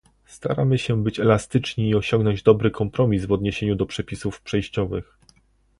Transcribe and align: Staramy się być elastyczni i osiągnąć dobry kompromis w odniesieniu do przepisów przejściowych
Staramy 0.25 0.77
się 0.79 1.03
być 1.03 1.19
elastyczni 1.19 1.89
i 1.89 1.95
osiągnąć 1.95 2.43
dobry 2.43 2.71
kompromis 2.71 3.25
w 3.25 3.31
odniesieniu 3.31 3.75
do 3.75 3.85
przepisów 3.85 4.41
przejściowych 4.41 5.17